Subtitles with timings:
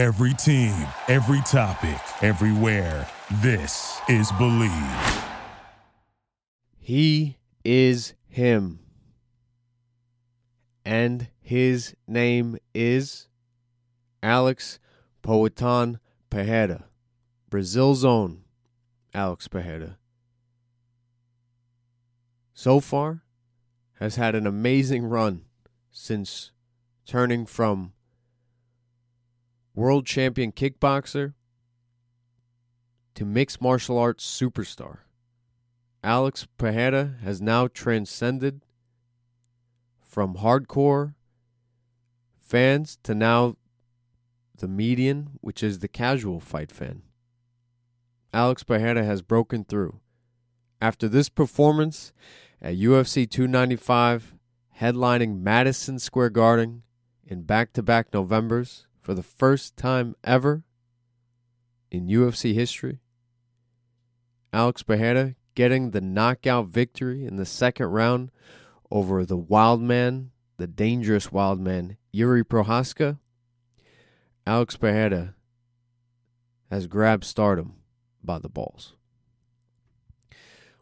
[0.00, 0.74] Every team,
[1.08, 3.06] every topic, everywhere.
[3.42, 5.24] This is Bleav.
[6.78, 8.78] He is him.
[10.86, 13.28] And his name is
[14.22, 14.78] Alex
[15.22, 15.98] Poatan
[16.30, 16.84] Pereira,
[17.50, 18.44] Brazil's own
[19.12, 19.98] Alex Pereira.
[22.54, 23.24] So far,
[23.98, 25.42] has had an amazing run
[25.90, 26.52] since
[27.04, 27.92] turning from
[29.74, 31.34] world champion kickboxer
[33.14, 34.98] to mixed martial arts superstar.
[36.02, 38.62] Alex Pereira has now transcended
[40.00, 41.14] from hardcore
[42.40, 43.56] fans to now
[44.58, 47.02] the median, which is the casual fight fan.
[48.32, 50.00] Alex Pereira has broken through.
[50.80, 52.12] After this performance
[52.62, 54.34] at UFC 295,
[54.80, 56.82] headlining Madison Square Garden
[57.26, 60.62] in back to back Novembers for the first time ever
[61.90, 63.00] in UFC history,
[64.52, 68.30] Alex Pereira getting the knockout victory in the second round
[68.88, 73.18] over the wild man, the dangerous wild man, Yuri Prochazka.
[74.46, 75.34] Alex Pereira
[76.70, 77.74] has grabbed stardom
[78.22, 78.94] by the balls.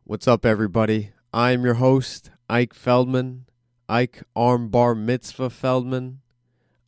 [0.04, 1.12] What's up, everybody?
[1.32, 3.46] I am your host, Ike Feldman,
[3.88, 6.20] Ike Armbar Mitzvah Feldman.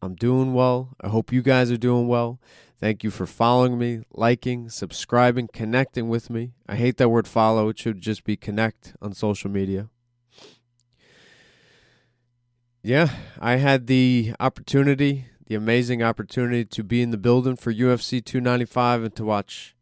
[0.02, 0.96] I'm doing well.
[1.00, 2.40] I hope you guys are doing well.
[2.80, 6.52] Thank you for following me, liking, subscribing, connecting with me.
[6.66, 7.68] I hate that word follow.
[7.68, 9.90] It should just be connect on social media.
[12.82, 18.24] Yeah, I had the opportunity, the amazing opportunity to be in the building for UFC
[18.24, 19.76] 295 and to watch,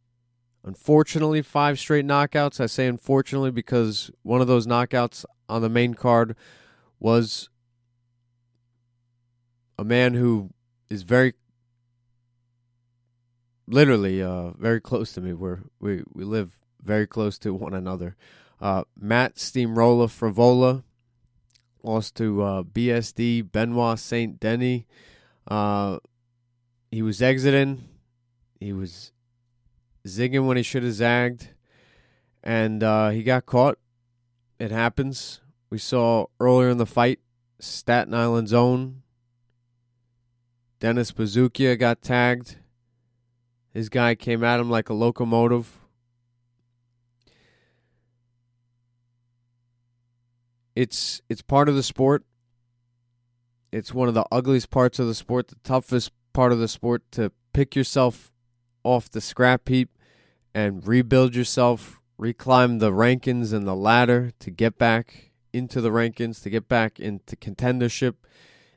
[0.64, 2.61] unfortunately, five straight knockouts.
[2.61, 6.34] I say unfortunately because one of those knockouts on the main card
[6.98, 7.48] was
[9.79, 10.51] a man who
[10.91, 11.34] is very
[13.67, 15.33] literally uh, very close to me.
[15.33, 18.17] We're, we we live very close to one another.
[18.61, 20.83] Uh, Matt Steamroller Frevola
[21.83, 24.83] lost to uh, BSD Benoit Saint Denis.
[25.47, 25.98] Uh,
[26.91, 27.85] he was exiting.
[28.58, 29.13] He was
[30.07, 31.51] zigging when he should have zagged,
[32.42, 33.79] and uh, he got caught.
[34.58, 35.41] It happens.
[35.70, 37.20] We saw earlier in the fight,
[37.61, 39.02] Staten Island's own
[40.80, 42.56] Dennis Buzukja got tagged.
[43.72, 45.80] His guy came at him like a locomotive.
[50.77, 52.24] It's it's part of the sport.
[53.72, 57.02] It's one of the ugliest parts of the sport, the toughest part of the sport
[57.12, 58.33] to pick yourself
[58.84, 59.90] off the scrap heap
[60.55, 66.40] and rebuild yourself, reclimb the rankings and the ladder to get back into the rankings,
[66.42, 68.14] to get back into contendership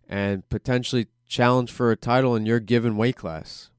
[0.09, 3.69] and potentially challenge for a title in your given weight class.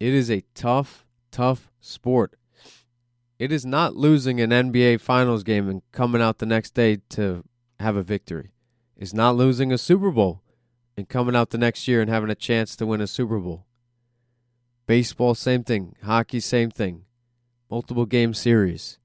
[0.00, 2.34] It is a tough, tough sport.
[3.38, 7.44] It is not losing an NBA Finals game and coming out the next day to
[7.78, 8.52] have a victory.
[8.96, 10.40] It's not losing a Super Bowl
[10.96, 13.66] and coming out the next year and having a chance to win a Super Bowl.
[14.86, 15.94] Baseball, same thing.
[16.02, 17.04] Hockey, same thing.
[17.70, 18.98] Multiple game series.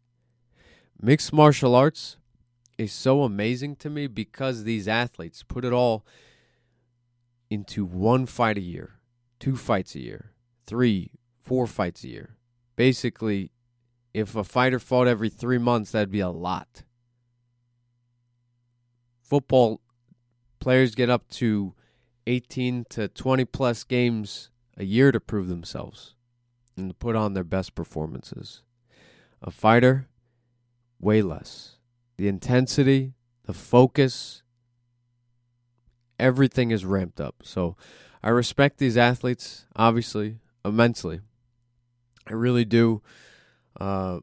[1.01, 2.16] Mixed martial arts
[2.78, 6.05] is so amazing to me because these athletes put it all
[7.50, 9.00] into one fight a year,
[9.40, 10.34] two fights a year,
[10.66, 12.38] three, four fights a year.
[12.75, 13.52] Basically,
[14.13, 16.84] if a fighter fought every three months, that'd be a lot.
[19.22, 19.81] Football
[20.59, 21.74] players get up to
[22.25, 26.16] 18 to 20 plus games a year to prove themselves
[26.75, 28.64] and to put on their best performances.
[29.41, 30.08] A fighter,
[31.00, 31.78] way less.
[32.18, 33.14] The intensity,
[33.46, 34.44] the focus,
[36.19, 37.35] everything is ramped up.
[37.44, 37.75] So
[38.23, 41.22] I respect these athletes, obviously, immensely.
[42.28, 43.01] I really do
[43.79, 44.19] uh,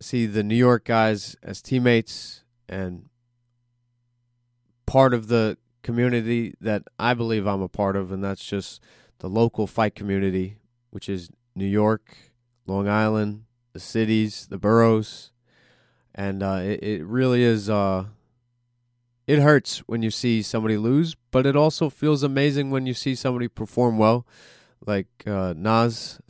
[0.00, 3.08] see the New York guys as teammates and
[4.86, 8.82] part of the community that I believe I'm a part of, and that's just
[9.18, 10.58] the local fight community,
[10.90, 12.16] which is New York,
[12.66, 15.30] Long Island, the cities, the boroughs,
[16.14, 17.70] and uh, it, it really is.
[17.70, 18.06] Uh,
[19.26, 23.14] it hurts when you see somebody lose, but it also feels amazing when you see
[23.14, 24.26] somebody perform well,
[24.86, 26.20] like uh, Naz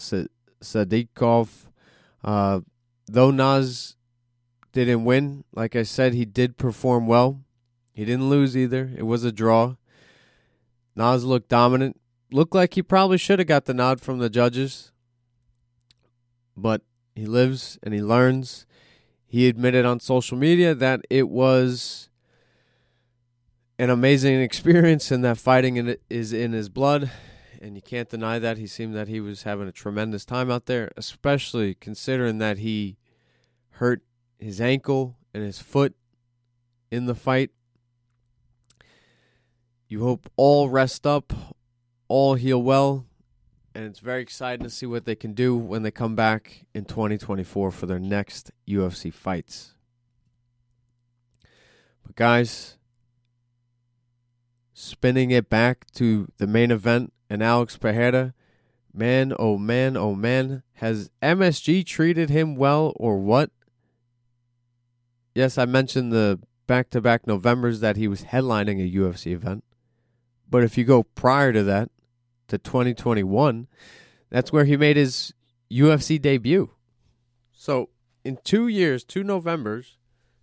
[0.63, 1.49] Sadykhov.
[2.25, 2.61] Uh,
[3.07, 3.97] though Naz
[4.73, 7.43] didn't win, like I said, he did perform well.
[7.93, 8.91] He didn't lose either.
[8.97, 9.77] It was a draw.
[10.95, 12.01] Naz looked dominant.
[12.33, 14.91] Looked like he probably should have got the nod from the judges.
[16.57, 16.83] But
[17.15, 18.67] he lives and he learns.
[19.27, 22.09] He admitted on social media that it was
[23.79, 27.11] an amazing experience and that fighting in is in his blood
[27.61, 28.59] and you can't deny that.
[28.59, 32.97] He seemed that he was having a tremendous time out there, especially considering that he
[33.71, 34.03] hurt
[34.39, 35.95] his ankle and his foot
[36.91, 37.51] in the fight.
[39.89, 41.33] You hope all rest up,
[42.09, 43.07] all heal well,
[43.75, 46.85] and it's very exciting to see what they can do when they come back in
[46.85, 49.75] 2024 for their next UFC fights.
[52.05, 52.79] But, guys,
[54.79, 58.35] spinning it back to the main event and Alex Pereira,
[58.93, 63.51] man, oh man, oh man, has MSG treated him well or what?
[65.35, 69.65] Yes, I mentioned the back to back Novembers that he was headlining a UFC event.
[70.49, 71.91] But if you go prior to that,
[72.49, 73.69] to 2021,
[74.29, 75.33] that's where he made his
[75.71, 76.71] UFC debut.
[77.51, 77.89] So
[78.25, 79.97] in two years, two Novembers,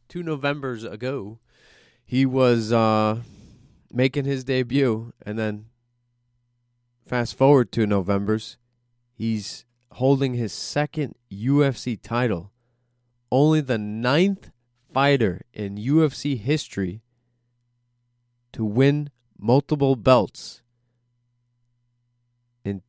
[0.09, 1.38] two Novembers ago,
[2.03, 3.19] he was uh,
[3.94, 5.66] making his debut, and then
[7.06, 8.57] fast forward to November's,
[9.13, 12.51] he's holding his second UFC title.
[13.31, 14.51] Only the ninth
[14.92, 17.01] fighter in UFC history
[18.51, 20.62] to win multiple belts
[22.63, 22.81] in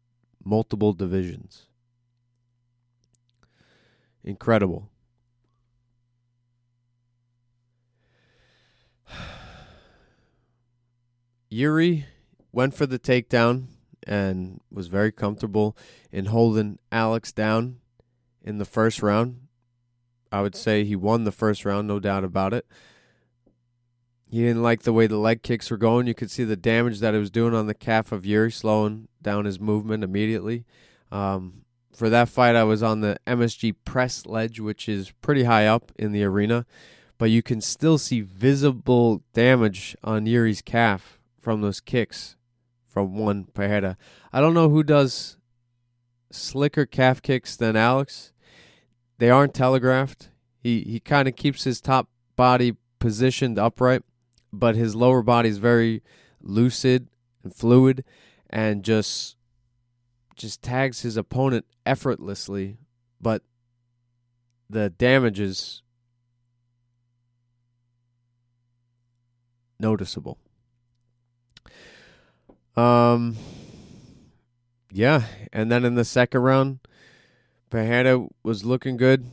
[0.42, 1.66] multiple divisions.
[4.22, 4.90] Incredible.
[11.54, 12.04] Yuri
[12.50, 13.66] went for the takedown
[14.08, 15.76] and was very comfortable
[16.10, 17.76] in holding Alex down
[18.42, 19.38] in the first round.
[20.32, 22.66] I would say he won the first round, no doubt about it.
[24.28, 26.08] He didn't like the way the leg kicks were going.
[26.08, 29.06] You could see the damage that it was doing on the calf of Yuri, slowing
[29.22, 30.64] down his movement immediately.
[31.12, 31.62] Um,
[31.92, 35.92] for that fight, I was on the MSG press ledge, which is pretty high up
[35.94, 36.66] in the arena,
[37.16, 42.36] but you can still see visible damage on Yuri's calf from those kicks
[42.88, 43.98] from one Pereira.
[44.32, 45.36] I don't know who does
[46.30, 48.32] slicker calf kicks than Alex.
[49.18, 50.30] They aren't telegraphed.
[50.58, 54.02] He he kind of keeps his top body positioned upright,
[54.52, 56.02] but his lower body is very
[56.40, 57.08] lucid
[57.42, 58.04] and fluid
[58.48, 59.36] and just
[60.36, 62.78] just tags his opponent effortlessly,
[63.20, 63.42] but
[64.70, 65.82] the damage is
[69.78, 70.38] noticeable.
[72.76, 73.36] Um,
[74.90, 76.80] yeah, and then in the second round,
[77.70, 79.26] Pereira was looking good.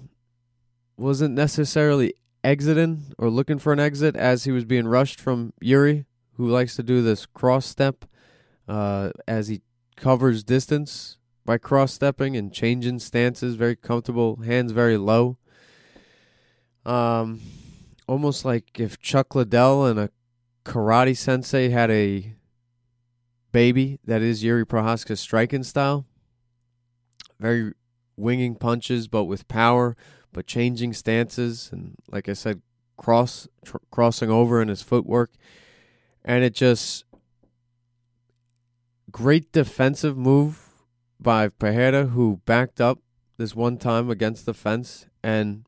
[0.97, 6.05] Wasn't necessarily exiting or looking for an exit as he was being rushed from Yuri,
[6.33, 8.05] who likes to do this cross step
[8.67, 9.61] uh, as he
[9.95, 15.37] covers distance by cross stepping and changing stances, very comfortable, hands very low.
[16.85, 17.41] Um,
[18.07, 20.09] almost like if Chuck Liddell and a
[20.65, 22.35] karate sensei had a
[23.51, 26.05] baby that is Yuri Prochazka's striking style.
[27.39, 27.73] Very
[28.15, 29.95] winging punches, but with power,
[30.31, 32.61] but changing stances, and like I said,
[32.97, 35.31] cross tr- crossing over in his footwork,
[36.23, 37.03] and it just
[39.11, 40.69] great defensive move
[41.19, 42.99] by Pereira, who backed up
[43.37, 45.65] this one time against the fence, and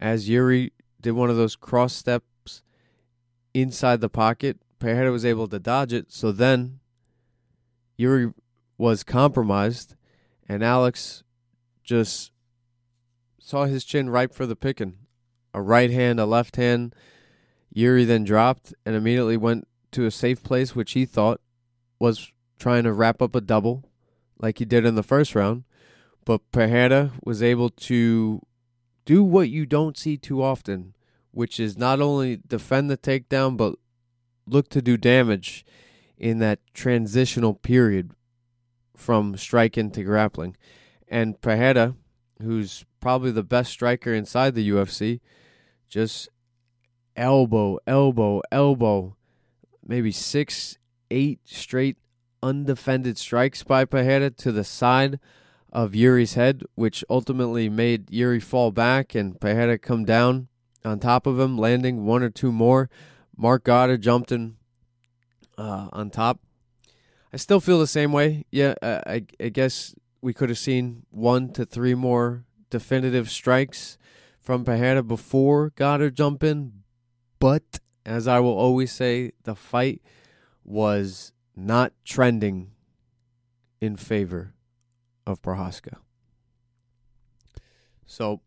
[0.00, 2.62] as Yuri did one of those cross steps
[3.54, 6.12] inside the pocket, Pereira was able to dodge it.
[6.12, 6.79] So then
[8.00, 8.32] Yuri
[8.78, 9.94] was compromised,
[10.48, 11.22] and Alex
[11.84, 12.32] just
[13.38, 14.94] saw his chin ripe for the picking.
[15.52, 16.94] A right hand, a left hand.
[17.70, 21.42] Yuri then dropped and immediately went to a safe place, which he thought
[21.98, 23.84] was trying to wrap up a double
[24.38, 25.64] like he did in the first round.
[26.24, 28.40] But Pereira was able to
[29.04, 30.94] do what you don't see too often,
[31.32, 33.74] which is not only defend the takedown, but
[34.46, 35.66] look to do damage
[36.20, 38.12] in that transitional period
[38.94, 40.56] from striking to grappling.
[41.08, 41.96] And Pereira,
[42.42, 45.20] who's probably the best striker inside the UFC,
[45.88, 46.28] just
[47.16, 49.16] elbow, elbow, elbow,
[49.84, 50.78] maybe six,
[51.10, 51.96] eight straight
[52.42, 55.18] undefended strikes by Pereira to the side
[55.72, 60.48] of Yuri's head, which ultimately made Yuri fall back and Pereira come down
[60.84, 62.90] on top of him, landing one or two more.
[63.36, 64.56] Mark Goddard jumped in
[65.60, 66.40] uh, on top.
[67.32, 68.44] I still feel the same way.
[68.50, 73.98] Yeah, I, I guess we could have seen one to three more definitive strikes
[74.40, 76.72] from Pereira before Goddard jump in.
[77.38, 80.02] But as I will always say, the fight
[80.64, 82.70] was not trending
[83.80, 84.54] in favor
[85.26, 85.98] of Prochazka.
[88.06, 88.40] So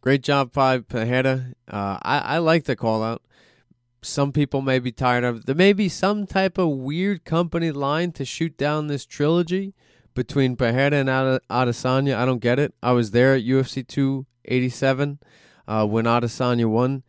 [0.00, 1.52] great job by Pereira.
[1.68, 3.22] Uh, I, I like the call out.
[4.02, 5.46] Some people may be tired of.
[5.46, 9.74] There may be some type of weird company line to shoot down this trilogy
[10.14, 12.16] between Pereira and Adesanya.
[12.16, 12.74] I don't get it.
[12.82, 15.18] I was there at UFC 287
[15.68, 17.02] uh, when Adesanya won.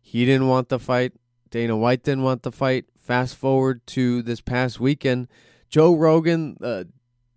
[0.00, 1.12] He didn't want the fight.
[1.50, 2.86] Dana White didn't want the fight.
[2.96, 5.28] Fast forward to this past weekend,
[5.70, 6.84] Joe Rogan uh,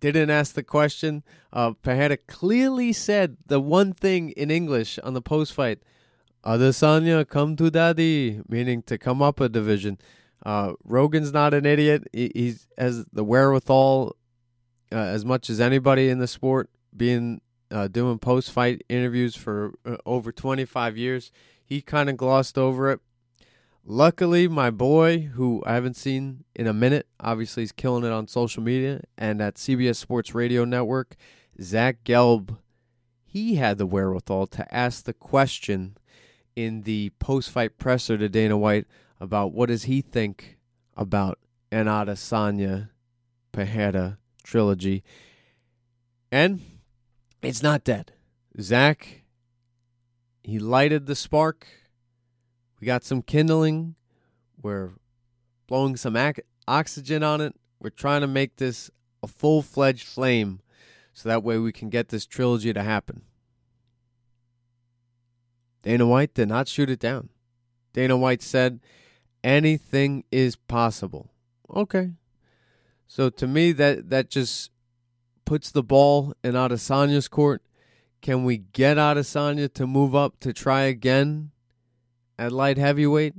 [0.00, 1.22] didn't ask the question.
[1.50, 5.78] Uh, Pereira clearly said the one thing in English on the post fight
[6.44, 9.98] Adesanya, come to daddy, meaning to come up a division.
[10.44, 12.08] Uh, Rogan's not an idiot.
[12.12, 14.16] He he's, has the wherewithal
[14.90, 19.74] uh, as much as anybody in the sport, being uh, doing post fight interviews for
[19.86, 21.30] uh, over 25 years.
[21.64, 23.00] He kind of glossed over it.
[23.84, 28.28] Luckily, my boy, who I haven't seen in a minute, obviously he's killing it on
[28.28, 31.16] social media and at CBS Sports Radio Network,
[31.60, 32.58] Zach Gelb,
[33.24, 35.96] he had the wherewithal to ask the question
[36.56, 38.86] in the post-fight presser to Dana White
[39.20, 40.58] about what does he think
[40.96, 41.38] about
[41.70, 42.90] an Adesanya
[43.52, 45.02] Pereira trilogy.
[46.30, 46.60] And
[47.42, 48.12] it's not dead.
[48.60, 49.22] Zach,
[50.42, 51.66] he lighted the spark.
[52.80, 53.94] We got some kindling.
[54.60, 54.90] We're
[55.66, 57.54] blowing some ac- oxygen on it.
[57.80, 58.90] We're trying to make this
[59.22, 60.60] a full fledged flame
[61.12, 63.22] so that way we can get this trilogy to happen.
[65.82, 67.28] Dana White did not shoot it down.
[67.92, 68.80] Dana White said,
[69.44, 71.30] anything is possible.
[71.74, 72.12] Okay.
[73.06, 74.70] So to me, that, that just
[75.44, 77.62] puts the ball in Adesanya's court.
[78.20, 81.50] Can we get Adesanya to move up to try again
[82.38, 83.34] at light heavyweight?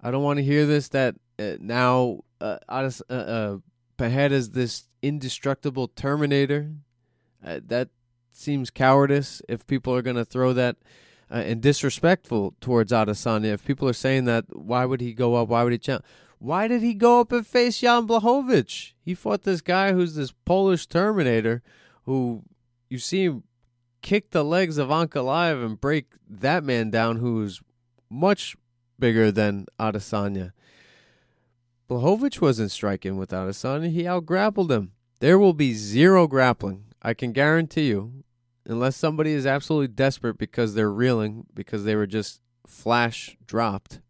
[0.00, 3.60] I don't want to hear this that uh, now uh, Ades- uh,
[3.98, 6.72] uh, is this indestructible Terminator.
[7.44, 7.88] Uh, that
[8.30, 10.76] seems cowardice if people are going to throw that
[11.30, 13.52] uh, and disrespectful towards Adesanya.
[13.52, 15.48] If people are saying that, why would he go up?
[15.48, 16.04] Why would he challenge?
[16.38, 18.92] Why did he go up and face Jan Blachowicz?
[19.02, 21.62] He fought this guy who's this Polish Terminator
[22.04, 22.42] who
[22.88, 23.44] you see him
[24.00, 27.60] kick the legs of Ankalaev and break that man down who's
[28.08, 28.56] much
[28.98, 30.52] bigger than Adesanya.
[31.88, 33.90] Blachowicz wasn't striking with Adesanya.
[33.90, 34.92] He outgrappled him.
[35.18, 36.84] There will be zero grappling.
[37.02, 38.24] I can guarantee you
[38.66, 44.00] unless somebody is absolutely desperate because they're reeling because they were just flash dropped,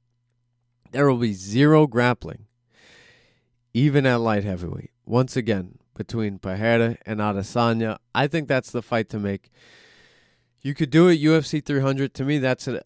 [0.92, 2.46] there will be zero grappling,
[3.72, 4.90] even at light heavyweight.
[5.04, 9.50] Once again, between Pereira and Adesanya, I think that's the fight to make.
[10.62, 12.14] You could do it UFC 300.
[12.14, 12.82] To me, that's a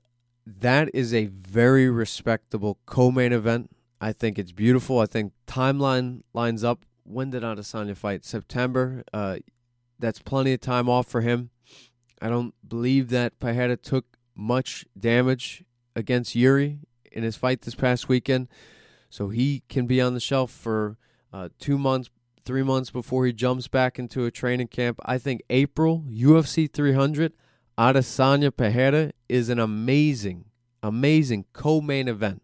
[0.46, 3.70] that is a very respectable co-main event.
[4.00, 4.98] I think it's beautiful.
[5.00, 6.84] I think timeline lines up.
[7.04, 8.24] When did Adesanya fight?
[8.24, 9.04] September.
[9.12, 9.38] Uh,
[9.98, 11.50] that's plenty of time off for him.
[12.24, 15.62] I don't believe that Pereira took much damage
[15.94, 16.78] against Yuri
[17.12, 18.48] in his fight this past weekend,
[19.10, 20.96] so he can be on the shelf for
[21.34, 22.08] uh, two months,
[22.46, 24.98] three months before he jumps back into a training camp.
[25.04, 27.34] I think April UFC 300
[27.76, 30.46] Adesanya Pereira is an amazing,
[30.82, 32.40] amazing co-main event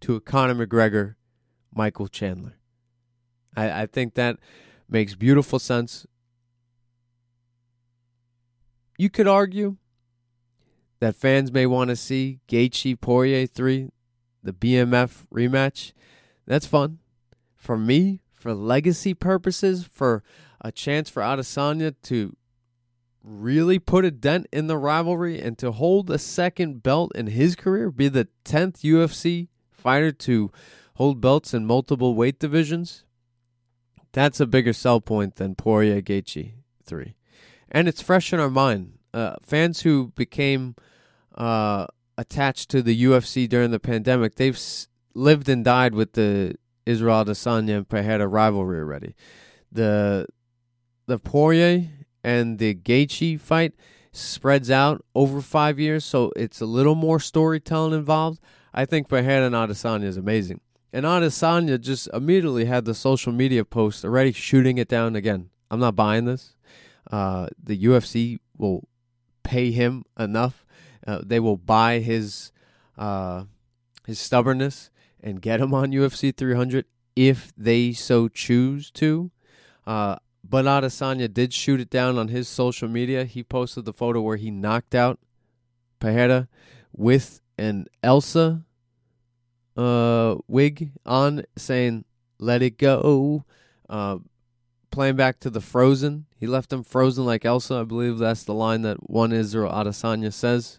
[0.00, 1.14] to a Conor McGregor,
[1.72, 2.56] Michael Chandler.
[3.56, 4.40] I, I think that
[4.88, 6.06] makes beautiful sense
[8.98, 9.76] you could argue
[11.00, 13.90] that fans may want to see Gaethje Poirier 3,
[14.42, 15.92] the BMF rematch.
[16.46, 16.98] That's fun.
[17.54, 20.22] For me, for legacy purposes, for
[20.60, 22.36] a chance for Adesanya to
[23.22, 27.56] really put a dent in the rivalry and to hold a second belt in his
[27.56, 30.50] career, be the 10th UFC fighter to
[30.94, 33.04] hold belts in multiple weight divisions,
[34.12, 36.52] that's a bigger sell point than Poirier Gaethje
[36.84, 37.16] 3
[37.70, 38.98] and it's fresh in our mind.
[39.12, 40.74] Uh, fans who became
[41.34, 41.86] uh,
[42.18, 46.54] attached to the UFC during the pandemic, they've s- lived and died with the
[46.84, 49.14] Israel Adesanya and Pereira rivalry already.
[49.72, 50.26] The
[51.06, 51.88] the Poirier
[52.24, 53.74] and the Gaethje fight
[54.12, 58.40] spreads out over five years, so it's a little more storytelling involved.
[58.74, 60.60] I think Pereira and Adesanya is amazing.
[60.92, 65.50] And Adesanya just immediately had the social media post already shooting it down again.
[65.70, 66.54] I'm not buying this.
[67.10, 68.88] Uh, the UFC will
[69.42, 70.64] pay him enough.
[71.06, 72.52] Uh, they will buy his
[72.98, 73.44] uh,
[74.06, 76.84] his stubbornness and get him on UFC 300
[77.14, 79.30] if they so choose to.
[79.86, 80.16] Uh,
[80.48, 83.24] but Adesanya did shoot it down on his social media.
[83.24, 85.18] He posted the photo where he knocked out
[85.98, 86.48] Pereira
[86.92, 88.64] with an Elsa
[89.76, 92.04] uh, wig on, saying
[92.38, 93.44] "Let it go."
[93.88, 94.18] Uh,
[94.90, 96.25] playing back to the Frozen.
[96.38, 97.76] He left them frozen like Elsa.
[97.76, 100.78] I believe that's the line that one Israel Adesanya says.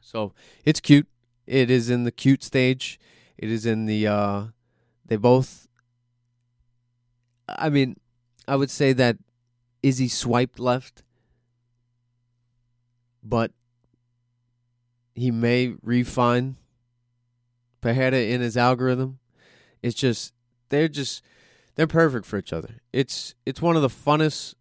[0.00, 0.32] So
[0.64, 1.08] it's cute.
[1.46, 2.98] It is in the cute stage.
[3.36, 4.44] It is in the uh
[5.04, 5.68] they both
[7.48, 7.96] I mean,
[8.48, 9.18] I would say that
[9.82, 11.02] Izzy swiped left,
[13.22, 13.52] but
[15.14, 16.56] he may refine
[17.80, 19.18] Pereira in his algorithm.
[19.82, 20.32] It's just
[20.70, 21.22] they're just
[21.76, 22.80] they're perfect for each other.
[22.92, 24.54] It's it's one of the funnest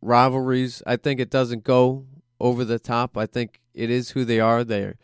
[0.00, 0.82] rivalries.
[0.86, 2.06] I think it doesn't go
[2.40, 3.16] over the top.
[3.16, 4.64] I think it is who they are.
[4.64, 4.96] They're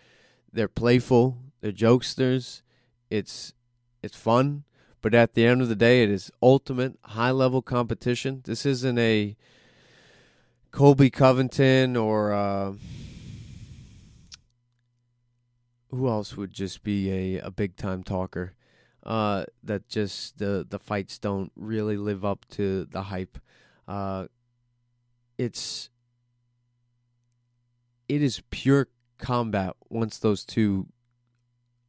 [0.53, 1.39] they're playful.
[1.61, 2.63] They're jokesters.
[3.11, 3.53] It's
[4.03, 4.65] it's fun,
[5.03, 8.43] but at the end of the day, it is ultimate high level competition.
[8.45, 9.37] This isn't a
[10.71, 12.75] Colby Covington or uh,
[15.91, 18.55] who else would just be a, a big time talker.
[19.09, 23.39] Uh, that just the the fights don't really live up to the hype.
[23.89, 24.27] Uh,
[25.39, 25.89] it's
[28.07, 30.89] it is pure combat once those two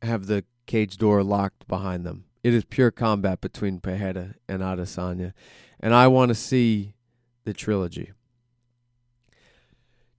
[0.02, 2.24] have the cage door locked behind them.
[2.42, 5.34] It is pure combat between Pereira and Adesanya,
[5.78, 6.94] and I want to see
[7.44, 8.14] the trilogy.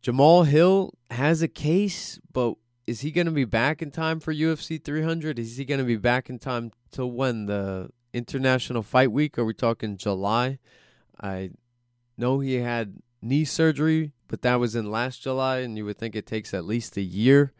[0.02, 2.56] Jamahal Hill has a case, but
[2.90, 5.38] is he going to be back in time for UFC 300?
[5.38, 9.38] Is he going to be back in time to when the International Fight Week?
[9.38, 10.58] Are we talking July?
[11.20, 11.50] I
[12.18, 16.16] know he had knee surgery, but that was in last July, and you would think
[16.16, 17.52] it takes at least a year.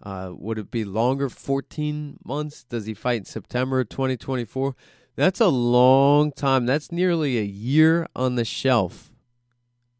[0.00, 1.28] Uh, would it be longer?
[1.28, 2.62] 14 months?
[2.62, 4.76] Does he fight in September 2024?
[5.16, 6.64] That's a long time.
[6.64, 9.10] That's nearly a year on the shelf.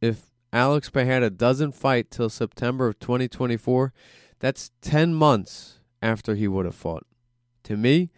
[0.00, 3.92] If Alex Pereira doesn't fight till September of 2024,
[4.38, 7.06] that's 10 months after he would have fought.
[7.64, 8.10] To me,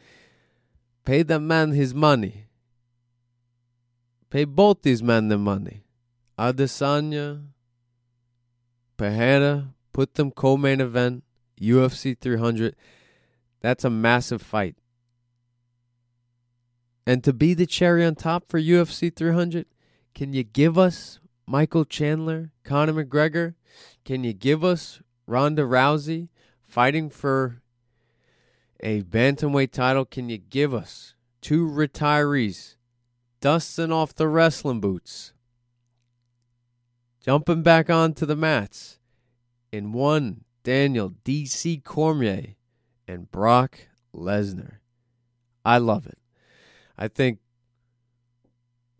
[1.04, 2.46] pay that man his money.
[4.30, 5.84] Pay both these men their money.
[6.38, 7.46] Adesanya,
[8.96, 11.25] Pereira, put them co-main event,
[11.60, 12.76] UFC 300.
[13.60, 14.76] That's a massive fight.
[17.06, 19.66] And to be the cherry on top for UFC 300,
[20.14, 23.54] can you give us Michael Chandler, Conor McGregor?
[24.04, 26.29] Can you give us Ronda Rousey
[26.67, 27.61] fighting for
[28.81, 30.07] a bantamweight title?
[30.07, 32.77] Can you give us two retirees
[33.41, 35.35] dusting off the wrestling boots?
[37.21, 38.99] Jumping back onto the mats
[39.71, 42.55] in one Daniel DC Cormier
[43.07, 43.81] and Brock
[44.14, 44.77] Lesnar.
[45.62, 46.19] I love it.
[46.97, 47.41] I think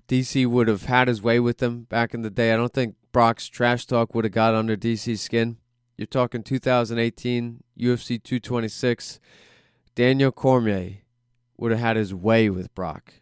[0.09, 2.53] DC would have had his way with them back in the day.
[2.53, 5.57] I don't think Brock's trash talk would have got under DC's skin.
[5.99, 9.19] You're talking 2018 UFC 226.
[9.97, 10.99] Daniel Cormier
[11.57, 13.15] would have had his way with Brock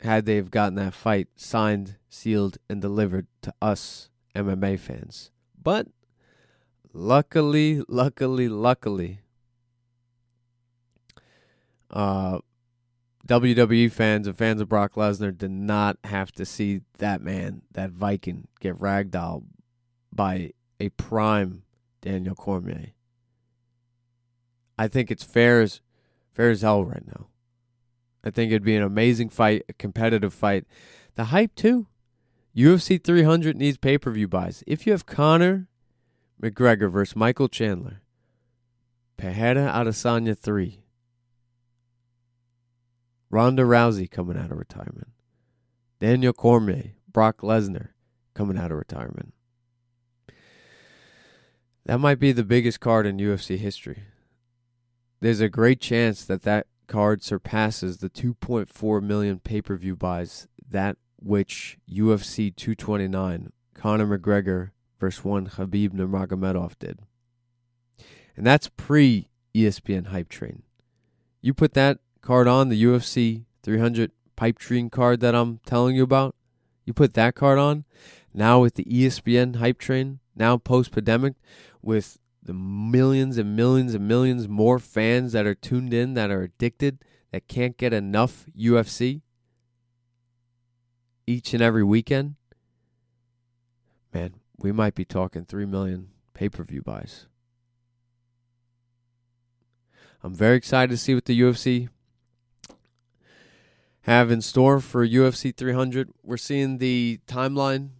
[0.00, 5.30] had they have gotten that fight signed, sealed, and delivered to us MMA fans.
[5.62, 5.86] But
[6.92, 9.20] luckily, luckily, luckily,
[11.90, 12.40] uh,
[13.28, 17.90] WWE fans and fans of Brock Lesnar did not have to see that man, that
[17.90, 19.44] Viking, get ragdolled
[20.12, 21.62] by a prime
[22.00, 22.92] Daniel Cormier.
[24.78, 25.80] I think it's fair as
[26.32, 27.26] fair as hell right now.
[28.24, 30.64] I think it'd be an amazing fight, a competitive fight.
[31.14, 31.86] The hype too.
[32.56, 34.64] UFC 300 needs pay per view buys.
[34.66, 35.68] If you have Conor
[36.42, 38.02] McGregor versus Michael Chandler,
[39.16, 40.82] Pereira Adesanya 3,
[43.30, 45.10] Ronda Rousey coming out of retirement,
[46.00, 47.90] Daniel Cormier, Brock Lesnar
[48.34, 49.34] coming out of retirement.
[51.86, 54.04] That might be the biggest card in UFC history.
[55.20, 60.48] There's a great chance that that card surpasses the 2.4 million pay per view buys
[60.68, 67.00] that which UFC 229 Conor McGregor versus one Khabib Nurmagomedov did.
[68.36, 70.62] And that's pre ESPN hype train.
[71.40, 76.02] You put that card on the UFC 300 pipe train card that I'm telling you
[76.02, 76.34] about.
[76.84, 77.84] You put that card on
[78.32, 81.34] now with the ESPN hype train, now post pandemic,
[81.82, 86.42] with the millions and millions and millions more fans that are tuned in, that are
[86.42, 89.22] addicted, that can't get enough UFC
[91.26, 92.34] each and every weekend,
[94.12, 97.26] man, we might be talking 3 million pay per view buys.
[100.22, 101.88] I'm very excited to see what the UFC
[104.02, 106.10] have in store for UFC 300.
[106.22, 107.90] We're seeing the timeline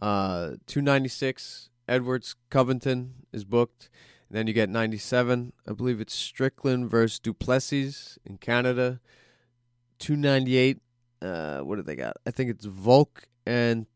[0.00, 3.90] uh, 296 Edwards Covington is booked.
[4.28, 5.52] And then you get 97.
[5.68, 9.00] I believe it's Strickland versus du Plessis in Canada.
[9.98, 10.78] 298.
[11.20, 12.16] Uh, what do they got?
[12.24, 13.86] I think it's Volk and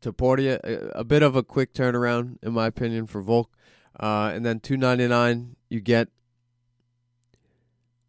[0.00, 0.58] Topuria.
[0.64, 3.54] A, a bit of a quick turnaround, in my opinion, for Volk.
[3.98, 6.08] Uh, and then 299, you get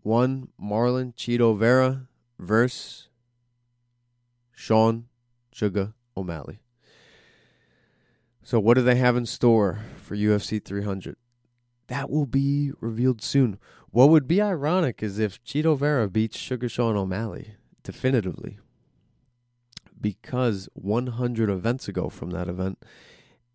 [0.01, 2.07] one Marlon Chito Vera
[2.39, 3.09] versus
[4.53, 5.07] Sean
[5.51, 6.61] Sugar O'Malley.
[8.51, 11.15] So, what do they have in store for UFC 300?
[11.87, 13.57] That will be revealed soon.
[13.91, 18.59] What would be ironic is if Chito Vera beats Sugar Sean O'Malley definitively.
[20.01, 22.83] Because 100 events ago from that event,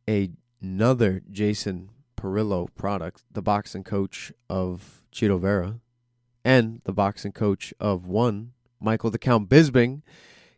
[0.08, 5.78] another Jason Parillo product, the boxing coach of Chito Vera,
[6.42, 10.00] and the boxing coach of one, Michael the Count Bisping,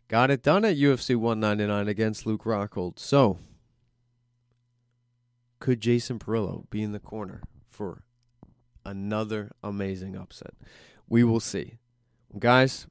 [0.07, 2.99] got it done at UFC 199 against Luke Rockhold.
[2.99, 3.39] So,
[5.59, 8.03] could Jason Parillo be in the corner for
[8.85, 10.53] another amazing upset?
[11.07, 11.75] We will see.
[12.37, 12.87] Guys,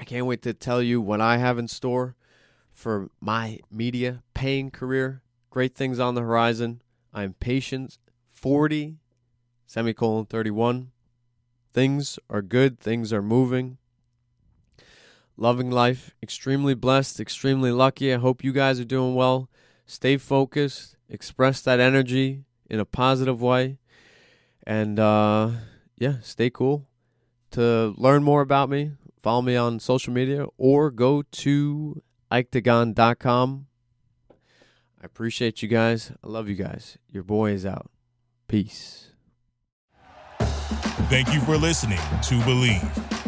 [0.00, 2.16] I can't wait to tell you what I have in store
[2.72, 5.22] for my media paying career.
[5.50, 6.82] Great things on the horizon.
[7.12, 7.98] I'm patient
[8.30, 8.96] 40,
[9.66, 10.92] semicolon 31.
[11.72, 13.78] Things are good, things are moving.
[15.36, 18.12] Loving life, extremely blessed, extremely lucky.
[18.12, 19.48] I hope you guys are doing well.
[19.90, 23.78] Stay focused, express that energy in a positive way,
[24.66, 25.50] and uh,
[25.96, 26.86] yeah, stay cool.
[27.52, 33.66] To learn more about me, follow me on social media or go to ikedagon.com.
[34.30, 36.12] I appreciate you guys.
[36.22, 36.98] I love you guys.
[37.10, 37.90] Your boy is out.
[38.46, 39.12] Peace.
[41.08, 43.27] Thank you for listening to Bleav.